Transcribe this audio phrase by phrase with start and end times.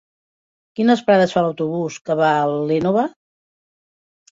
[0.79, 3.07] Quines parades fa l'autobús que va a l'Énova?